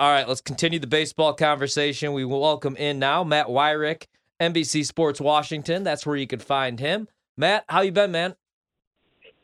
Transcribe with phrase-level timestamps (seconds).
[0.00, 2.12] All right, let's continue the baseball conversation.
[2.12, 4.04] We welcome in now Matt Weyrich,
[4.40, 5.82] NBC Sports Washington.
[5.82, 7.08] That's where you can find him.
[7.36, 8.36] Matt, how you been, man?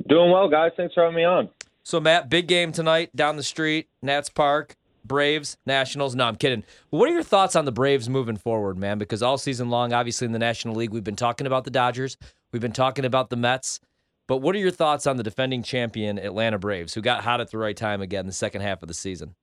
[0.06, 0.70] Doing well, guys.
[0.76, 1.48] Thanks for having me on.
[1.82, 6.14] So, Matt, big game tonight down the street, Nats Park, Braves, Nationals.
[6.14, 6.62] No, I'm kidding.
[6.90, 8.98] What are your thoughts on the Braves moving forward, man?
[8.98, 12.16] Because all season long, obviously in the National League, we've been talking about the Dodgers,
[12.52, 13.80] we've been talking about the Mets.
[14.28, 17.50] But what are your thoughts on the defending champion Atlanta Braves, who got hot at
[17.50, 19.34] the right time again the second half of the season?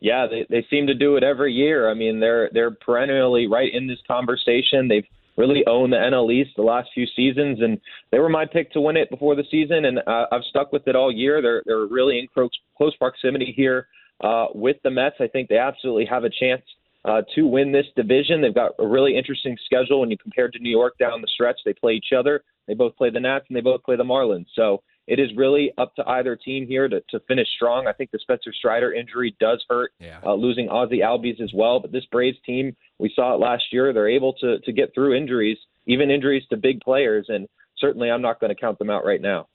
[0.00, 1.90] Yeah, they they seem to do it every year.
[1.90, 4.88] I mean, they're they're perennially right in this conversation.
[4.88, 8.72] They've really owned the NL East the last few seasons, and they were my pick
[8.72, 11.42] to win it before the season, and uh, I've stuck with it all year.
[11.42, 13.88] They're they're really in close, close proximity here
[14.22, 15.16] uh, with the Mets.
[15.20, 16.62] I think they absolutely have a chance
[17.04, 18.40] uh, to win this division.
[18.40, 21.58] They've got a really interesting schedule when you compare to New York down the stretch.
[21.64, 22.42] They play each other.
[22.66, 24.46] They both play the Nats and they both play the Marlins.
[24.54, 27.86] So it is really up to either team here to, to finish strong.
[27.86, 30.20] I think the Spencer Strider injury does hurt, yeah.
[30.24, 31.80] uh, losing Ozzie Albies as well.
[31.80, 33.92] But this Braves team, we saw it last year.
[33.92, 37.48] They're able to to get through injuries, even injuries to big players, and
[37.78, 39.48] certainly I'm not going to count them out right now.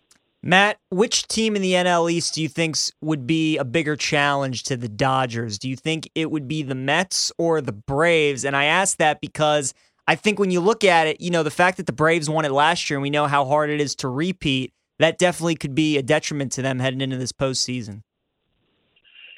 [0.46, 4.64] Matt, which team in the NL East do you think would be a bigger challenge
[4.64, 5.58] to the Dodgers?
[5.58, 8.44] Do you think it would be the Mets or the Braves?
[8.44, 9.74] And I ask that because
[10.06, 12.44] I think when you look at it, you know, the fact that the Braves won
[12.44, 15.75] it last year and we know how hard it is to repeat, that definitely could
[15.75, 18.03] be a detriment to them heading into this postseason.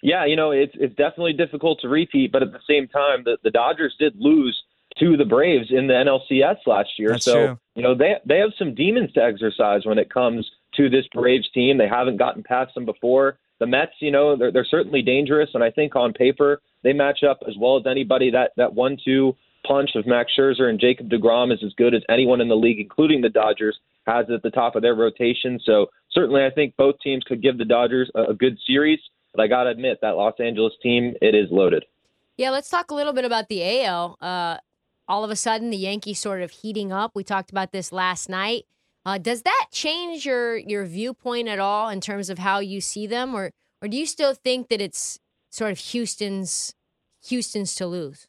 [0.04, 3.38] Yeah, you know, it's it's definitely difficult to repeat, but at the same time, the,
[3.44, 4.56] the Dodgers did lose
[5.00, 7.10] to the Braves in the NLCS last year.
[7.10, 7.60] That's so, true.
[7.74, 11.50] you know, they they have some demons to exercise when it comes to this Braves
[11.52, 11.80] team.
[11.80, 13.40] They haven't gotten past them before.
[13.60, 17.24] The Mets, you know, they're they're certainly dangerous, and I think on paper they match
[17.24, 18.30] up as well as anybody.
[18.30, 19.36] That that one two
[19.68, 22.80] punch of Max Scherzer and Jacob DeGrom is as good as anyone in the league,
[22.80, 25.60] including the Dodgers, has at the top of their rotation.
[25.66, 29.00] So certainly, I think both teams could give the Dodgers a, a good series.
[29.34, 31.84] But I got to admit that Los Angeles team, it is loaded.
[32.38, 34.18] Yeah, let's talk a little bit about the AL.
[34.22, 34.58] Uh,
[35.08, 37.12] all of a sudden, the Yankees sort of heating up.
[37.16, 38.66] We talked about this last night.
[39.06, 43.06] Uh, does that change your your viewpoint at all in terms of how you see
[43.06, 43.52] them, or
[43.82, 45.20] or do you still think that it's
[45.52, 46.74] sort of Houston's
[47.28, 48.28] Houston's to lose?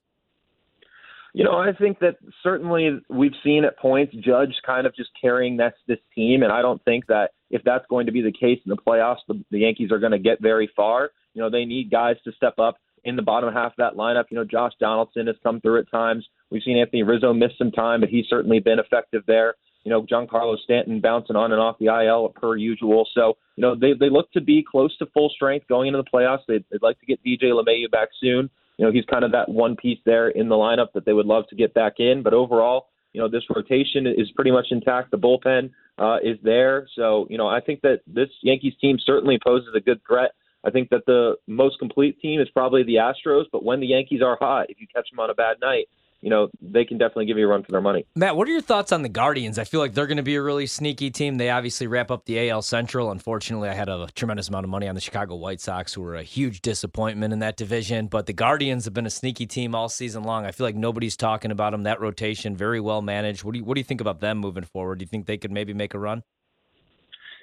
[1.36, 5.58] You know, I think that certainly we've seen at points Judge kind of just carrying
[5.58, 8.58] this this team, and I don't think that if that's going to be the case
[8.64, 11.10] in the playoffs, the, the Yankees are going to get very far.
[11.34, 14.24] You know, they need guys to step up in the bottom half of that lineup.
[14.30, 16.26] You know, Josh Donaldson has come through at times.
[16.50, 19.56] We've seen Anthony Rizzo miss some time, but he's certainly been effective there.
[19.84, 23.06] You know, Giancarlo Stanton bouncing on and off the IL per usual.
[23.12, 26.10] So, you know, they they look to be close to full strength going into the
[26.10, 26.46] playoffs.
[26.48, 28.48] They'd, they'd like to get DJ LeMahieu back soon.
[28.78, 31.26] You know, he's kind of that one piece there in the lineup that they would
[31.26, 32.22] love to get back in.
[32.22, 35.10] But overall, you know, this rotation is pretty much intact.
[35.10, 36.86] The bullpen uh, is there.
[36.94, 40.32] So, you know, I think that this Yankees team certainly poses a good threat.
[40.64, 44.20] I think that the most complete team is probably the Astros, but when the Yankees
[44.20, 45.88] are hot, if you catch them on a bad night,
[46.22, 48.06] you know, they can definitely give you a run for their money.
[48.14, 49.58] Matt, what are your thoughts on the Guardians?
[49.58, 51.36] I feel like they're going to be a really sneaky team.
[51.36, 53.10] They obviously wrap up the AL Central.
[53.10, 56.14] Unfortunately, I had a tremendous amount of money on the Chicago White Sox, who were
[56.16, 58.06] a huge disappointment in that division.
[58.06, 60.46] But the Guardians have been a sneaky team all season long.
[60.46, 61.82] I feel like nobody's talking about them.
[61.84, 63.44] That rotation, very well managed.
[63.44, 64.98] What do you, what do you think about them moving forward?
[64.98, 66.22] Do you think they could maybe make a run?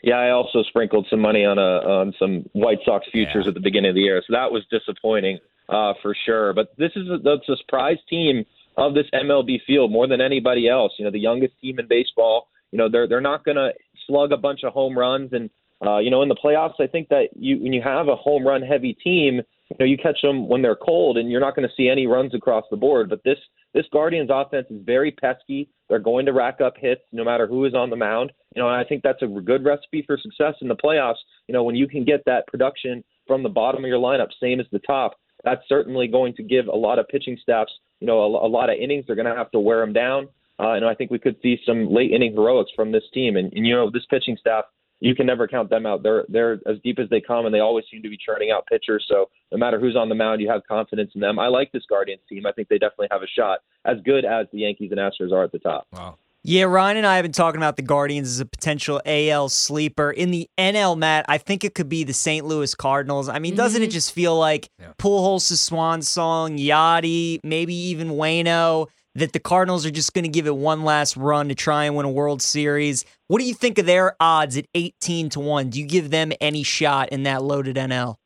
[0.02, 3.50] Yeah, I also sprinkled some money on a on some White Sox futures Yeah.
[3.50, 6.52] at the beginning of the year, so that was disappointing uh, for sure.
[6.54, 8.44] But this is a, that's a surprise team
[8.78, 10.94] of this MLB field more than anybody else.
[10.98, 12.48] You know, the youngest team in baseball.
[12.72, 13.72] You know, they're they're not going to
[14.08, 15.50] slug a bunch of home runs, and
[15.86, 18.48] uh, you know, in the playoffs, I think that you when you have a home
[18.48, 21.68] run heavy team, you know, you catch them when they're cold, and you're not going
[21.68, 23.10] to see any runs across the board.
[23.10, 23.38] But this
[23.74, 25.70] this Guardians offense is very pesky.
[25.90, 28.32] They're going to rack up hits no matter who is on the mound.
[28.56, 31.22] You know, and I think that's a good recipe for success in the playoffs.
[31.48, 34.60] You know, when you can get that production from the bottom of your lineup, same
[34.60, 38.20] as the top, that's certainly going to give a lot of pitching staffs, you know,
[38.20, 39.06] a, a lot of innings.
[39.06, 40.30] They're going to have to wear them down.
[40.60, 43.36] Uh, and I think we could see some late inning heroics from this team.
[43.36, 44.66] And, and you know, this pitching staff,
[45.00, 46.02] you can never count them out.
[46.02, 48.66] They're they're as deep as they come, and they always seem to be churning out
[48.68, 49.06] pitchers.
[49.10, 51.40] So no matter who's on the mound, you have confidence in them.
[51.40, 52.46] I like this Guardians team.
[52.46, 55.44] I think they definitely have a shot, as good as the Yankees and Astros are
[55.44, 55.88] at the top.
[55.92, 56.18] Wow.
[56.46, 60.12] Yeah, Ryan and I have been talking about the Guardians as a potential AL sleeper.
[60.12, 62.46] In the NL, Matt, I think it could be the St.
[62.46, 63.30] Louis Cardinals.
[63.30, 63.94] I mean, doesn't it mm-hmm.
[63.94, 64.92] just feel like Yeah.
[65.00, 70.46] Pujols' swan song, Yadi, maybe even Wayno, that the Cardinals are just going to give
[70.46, 73.06] it one last run to try and win a World Series?
[73.30, 75.70] What do you think of their odds at 18 to 1?
[75.70, 78.18] Do you give them any shot in that loaded NL?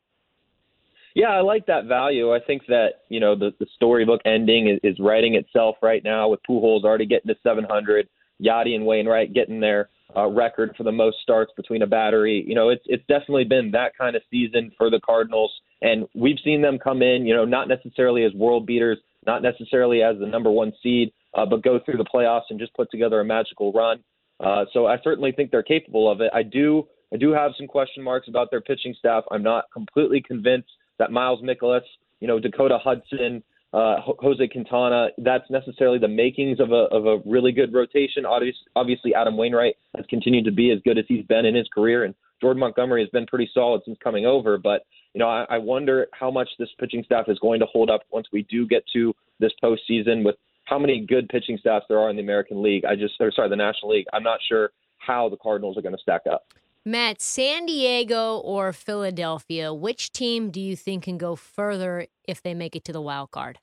[1.14, 2.32] Yeah, I like that value.
[2.32, 6.28] I think that you know the the storybook ending is, is writing itself right now
[6.28, 8.08] with Pujols already getting to 700,
[8.42, 12.44] Yadi and Wainwright getting their uh, record for the most starts between a battery.
[12.46, 15.52] You know, it's it's definitely been that kind of season for the Cardinals,
[15.82, 17.26] and we've seen them come in.
[17.26, 21.46] You know, not necessarily as world beaters, not necessarily as the number one seed, uh,
[21.46, 24.02] but go through the playoffs and just put together a magical run.
[24.40, 26.30] Uh, so I certainly think they're capable of it.
[26.32, 29.24] I do I do have some question marks about their pitching staff.
[29.30, 31.82] I'm not completely convinced that Miles Mikolas,
[32.20, 33.42] you know, Dakota Hudson,
[33.72, 38.24] uh, Jose Quintana, that's necessarily the makings of a of a really good rotation.
[38.24, 42.04] Obviously, Adam Wainwright has continued to be as good as he's been in his career,
[42.04, 44.58] and Jordan Montgomery has been pretty solid since coming over.
[44.58, 47.90] But you know, I, I wonder how much this pitching staff is going to hold
[47.90, 51.98] up once we do get to this postseason with how many good pitching staffs there
[51.98, 52.84] are in the American League.
[52.84, 54.06] I just, or sorry, the National League.
[54.12, 56.44] I'm not sure how the Cardinals are going to stack up.
[56.88, 62.54] Matt, San Diego or Philadelphia, which team do you think can go further if they
[62.54, 63.58] make it to the wild card?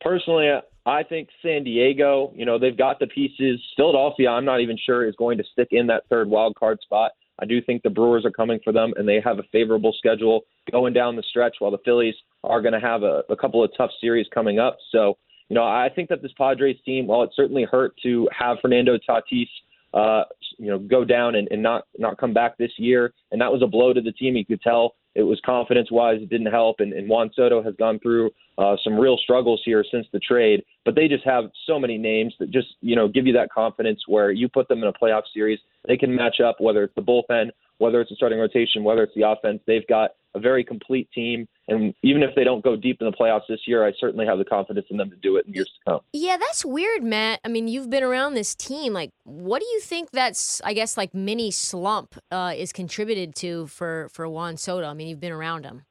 [0.00, 0.48] Personally,
[0.86, 3.60] I think San Diego, you know, they've got the pieces.
[3.76, 7.10] Philadelphia, I'm not even sure is going to stick in that third wild card spot.
[7.40, 10.42] I do think the Brewers are coming for them, and they have a favorable schedule
[10.70, 12.14] going down the stretch, while the Phillies
[12.44, 14.78] are going to have a, a couple of tough series coming up.
[14.92, 15.18] So,
[15.48, 18.98] you know, I think that this Padres team, while it certainly hurt to have Fernando
[18.98, 19.48] Tatis,
[19.94, 20.24] uh,
[20.58, 23.62] you know, go down and, and not not come back this year, and that was
[23.62, 24.36] a blow to the team.
[24.36, 27.74] You could tell it was confidence wise, it didn't help, and, and Juan Soto has
[27.78, 30.64] gone through uh, some real struggles here since the trade.
[30.84, 34.00] But they just have so many names that just you know give you that confidence
[34.06, 37.02] where you put them in a playoff series, they can match up whether it's the
[37.02, 39.60] bullpen, whether it's the starting rotation, whether it's the offense.
[39.66, 43.12] They've got a very complete team, and even if they don't go deep in the
[43.12, 45.66] playoffs this year, I certainly have the confidence in them to do it in years
[45.66, 46.00] to come.
[46.12, 47.40] Yeah, that's weird, Matt.
[47.44, 48.92] I mean, you've been around this team.
[48.92, 53.66] Like, what do you think that's, I guess, like mini slump uh, is contributed to
[53.66, 54.86] for for Juan Soto?
[54.86, 55.84] I mean, you've been around him.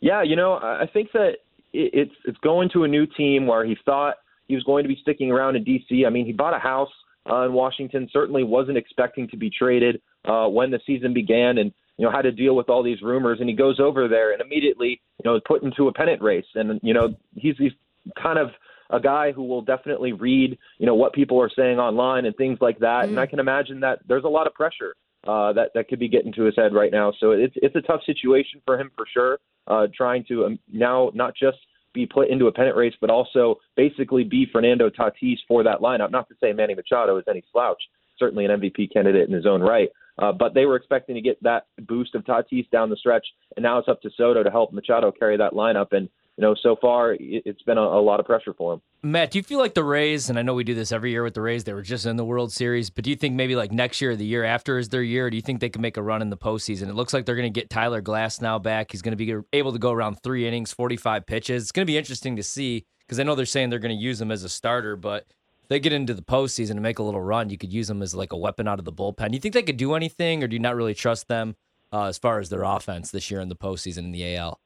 [0.00, 1.36] Yeah, you know, I think that
[1.72, 4.16] it's it's going to a new team where he thought
[4.48, 6.04] he was going to be sticking around in D.C.
[6.06, 6.90] I mean, he bought a house
[7.30, 8.08] uh, in Washington.
[8.12, 12.22] Certainly wasn't expecting to be traded uh, when the season began, and you know had
[12.22, 13.38] to deal with all these rumors.
[13.40, 16.46] And he goes over there and immediately, you know, is put into a pennant race.
[16.54, 17.72] And you know, he's he's
[18.20, 18.50] kind of
[18.90, 22.58] a guy who will definitely read, you know, what people are saying online and things
[22.60, 23.06] like that.
[23.06, 24.94] And I can imagine that there's a lot of pressure
[25.26, 27.12] uh, that that could be getting to his head right now.
[27.18, 29.38] So it's it's a tough situation for him for sure.
[29.66, 31.58] Uh, trying to um, now not just
[31.92, 36.12] be put into a pennant race, but also basically be Fernando Tatis for that lineup.
[36.12, 37.82] Not to say Manny Machado is any slouch,
[38.18, 39.88] certainly an MVP candidate in his own right.
[40.18, 43.26] Uh, but they were expecting to get that boost of Tatis down the stretch,
[43.56, 45.88] and now it's up to Soto to help Machado carry that lineup.
[45.92, 46.08] And
[46.38, 48.82] you know, so far it- it's been a, a lot of pressure for him.
[49.02, 51.22] Matt, do you feel like the Rays, and I know we do this every year
[51.22, 53.56] with the Rays, they were just in the World Series, but do you think maybe
[53.56, 55.30] like next year or the year after is their year?
[55.30, 56.88] Do you think they can make a run in the postseason?
[56.88, 58.92] It looks like they're going to get Tyler Glasnow back.
[58.92, 61.62] He's going to be able to go around three innings, 45 pitches.
[61.62, 64.02] It's going to be interesting to see because I know they're saying they're going to
[64.02, 65.24] use him as a starter, but
[65.68, 68.14] they get into the postseason and make a little run, you could use them as
[68.14, 69.32] like a weapon out of the bullpen.
[69.32, 71.56] You think they could do anything, or do you not really trust them
[71.92, 74.60] uh, as far as their offense this year in the postseason in the AL?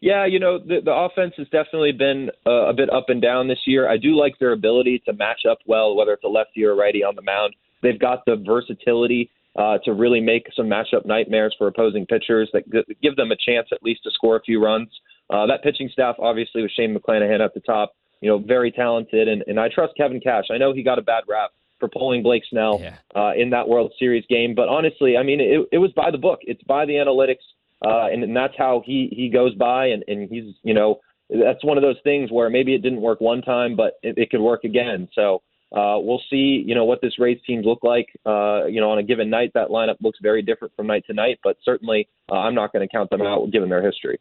[0.00, 3.48] Yeah, you know, the, the offense has definitely been uh, a bit up and down
[3.48, 3.88] this year.
[3.88, 6.76] I do like their ability to match up well, whether it's a lefty or a
[6.76, 7.54] righty on the mound.
[7.82, 12.70] They've got the versatility uh, to really make some matchup nightmares for opposing pitchers that
[12.70, 14.88] g- give them a chance at least to score a few runs.
[15.30, 19.28] Uh, that pitching staff, obviously, with Shane McClanahan at the top, you know, very talented,
[19.28, 20.44] and, and I trust Kevin Cash.
[20.50, 22.96] I know he got a bad rap for pulling Blake Snell Yeah.
[23.14, 26.18] uh, in that World Series game, but honestly, I mean, it, it was by the
[26.18, 26.40] book.
[26.42, 27.44] It's by the analytics
[27.84, 31.62] uh, and, and that's how he he goes by, and, and he's you know that's
[31.64, 34.40] one of those things where maybe it didn't work one time, but it, it could
[34.40, 35.08] work again.
[35.14, 38.06] So uh, we'll see, you know, what this Rays teams look like.
[38.24, 41.12] Uh, you know, on a given night, that lineup looks very different from night to
[41.12, 44.18] night, but certainly uh, I'm not going to count them out given their history.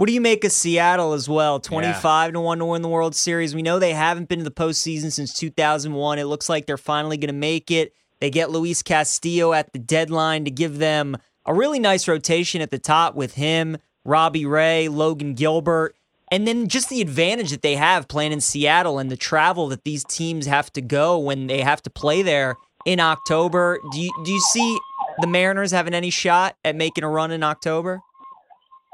[0.00, 1.60] What do you make of Seattle as well?
[1.60, 3.54] 25 to 1 to win the World Series.
[3.54, 6.18] We know they haven't been to the postseason since 2001.
[6.18, 7.92] It looks like they're finally going to make it.
[8.18, 12.70] They get Luis Castillo at the deadline to give them a really nice rotation at
[12.70, 13.76] the top with him,
[14.06, 15.94] Robbie Ray, Logan Gilbert,
[16.32, 19.84] and then just the advantage that they have playing in Seattle and the travel that
[19.84, 22.56] these teams have to go when they have to play there.
[22.86, 23.78] in October.
[23.92, 24.78] Do you do you see
[25.20, 28.00] the Mariners having any shot at making a run in October?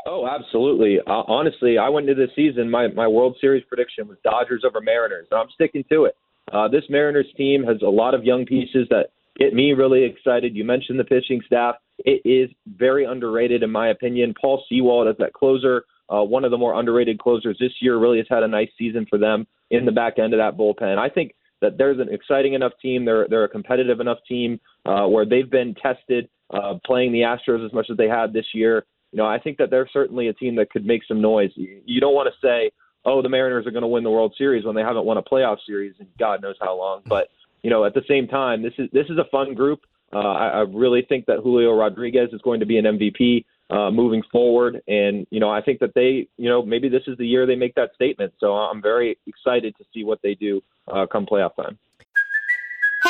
[0.06, 0.98] Oh, absolutely.
[1.04, 2.70] Uh, honestly, I went into this season.
[2.70, 6.16] My my World Series prediction was Dodgers over Mariners, and I'm sticking to it.
[6.52, 10.54] Uh, this Mariners team has a lot of young pieces that get me really excited.
[10.54, 14.32] You mentioned the pitching staff; it is very underrated, in my opinion.
[14.40, 18.18] Paul Sewald as that closer, uh, one of the more underrated closers this year, really
[18.18, 20.98] has had a nice season for them in the back end of that bullpen.
[20.98, 23.04] I think that there's an exciting enough team.
[23.04, 27.66] They're they're a competitive enough team uh, where they've been tested uh, playing the Astros
[27.66, 30.32] as much as they had this year you know, I think that they're certainly a
[30.32, 31.50] team that could make some noise.
[31.54, 32.70] You don't want to say,
[33.04, 35.22] oh, the Mariners are going to win the World Series when they haven't won a
[35.22, 37.02] playoff series in God knows how long.
[37.06, 37.28] But
[37.62, 39.80] you know, at the same time, this is this is a fun group.
[40.12, 43.90] Uh, I, I really think that Julio Rodriguez is going to be an MVP uh,
[43.90, 47.26] moving forward, and you know, I think that they, you know, maybe this is the
[47.26, 48.32] year they make that statement.
[48.38, 51.78] So I'm very excited to see what they do uh, come playoff time.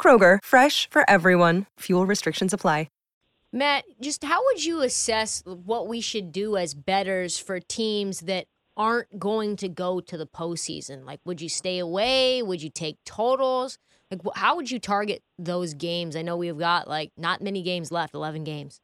[0.00, 1.66] Kroger, fresh for everyone.
[1.80, 2.88] Fuel restrictions apply.
[3.52, 8.46] Matt, just how would you assess what we should do as bettors for teams that
[8.76, 11.04] aren't going to go to the postseason?
[11.04, 12.42] Like, would you stay away?
[12.42, 13.76] Would you take totals?
[14.10, 16.14] Like, how would you target those games?
[16.14, 18.80] I know we've got like not many games left, 11 games.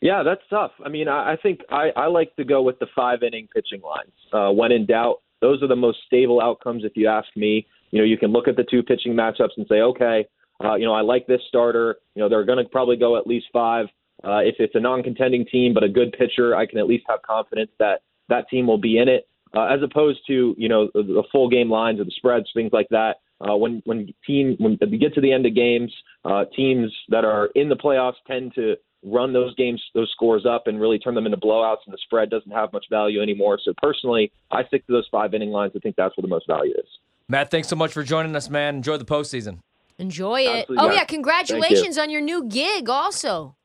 [0.00, 0.72] Yeah, that's tough.
[0.84, 3.82] I mean, I, I think I, I like to go with the five inning pitching
[3.82, 4.12] lines.
[4.32, 7.66] Uh, when in doubt, those are the most stable outcomes, if you ask me.
[7.94, 10.26] You know, you can look at the two pitching matchups and say, okay,
[10.64, 11.98] uh, you know, I like this starter.
[12.16, 13.86] You know, they're going to probably go at least five.
[14.24, 17.22] Uh, if it's a non-contending team but a good pitcher, I can at least have
[17.22, 21.22] confidence that that team will be in it, uh, as opposed to you know the,
[21.30, 23.18] full game lines or the spreads, things like that.
[23.40, 25.92] Uh, when when team when we get to the end of games,
[26.24, 28.74] uh, teams that are in the playoffs tend to
[29.04, 32.28] run those games, those scores up, and really turn them into blowouts, and the spread
[32.28, 33.60] doesn't have much value anymore.
[33.62, 35.74] So personally, I stick to those five inning lines.
[35.76, 36.88] I think that's where the most value is.
[37.28, 38.76] Matt, thanks so much for joining us, man.
[38.76, 39.58] Enjoy the postseason.
[39.98, 40.48] Enjoy it.
[40.70, 40.76] Absolutely.
[40.78, 40.94] Oh Yeah.
[40.96, 43.56] yeah, congratulations on your new gig also.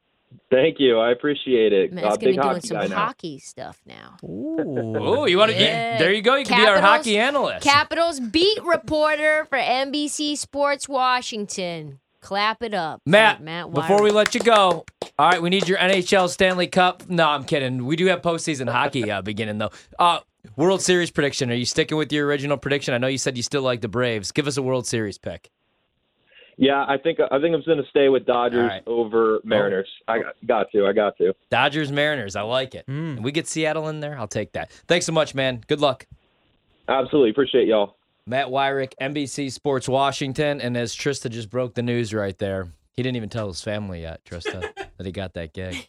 [0.51, 0.99] Thank you.
[0.99, 1.91] I appreciate it.
[1.91, 2.95] Matt's Uh, gonna be doing some guy now.
[2.95, 4.17] hockey stuff now.
[4.23, 5.57] Ooh, you want to?
[5.59, 5.97] Yeah.
[5.97, 6.35] there you go.
[6.35, 7.63] You can be our hockey analyst.
[7.65, 11.99] Capitals beat reporter for NBC Sports Washington.
[12.21, 13.01] Clap it up.
[13.03, 14.85] for Matt, Matt before we let you go,
[15.17, 17.09] all right, we need your NHL Stanley Cup.
[17.09, 17.85] No, I'm kidding.
[17.85, 19.71] We do have postseason hockey uh, beginning though.
[19.97, 20.19] Uh,
[20.55, 21.51] World Series prediction.
[21.51, 22.93] Are you sticking with your original prediction?
[22.93, 24.31] I know you said you still like the Braves.
[24.31, 25.49] Give us a World Series pick.
[26.57, 28.83] Yeah, I think I think I'm going to stay with Dodgers All right.
[28.85, 29.87] over Mariners.
[30.09, 30.87] I got, got to.
[30.87, 31.33] I got to.
[31.49, 32.35] Dodgers, Mariners.
[32.35, 32.85] I like it.
[32.87, 33.21] Mm.
[33.21, 34.19] We get Seattle in there.
[34.19, 34.69] I'll take that.
[34.85, 35.63] Thanks so much, man.
[35.67, 36.05] Good luck.
[36.89, 37.95] Absolutely appreciate y'all.
[38.25, 43.03] Matt Weyrich, NBC Sports Washington, and as Trista just broke the news right there, he
[43.03, 45.87] didn't even tell his family yet, Trista, that he got that gig.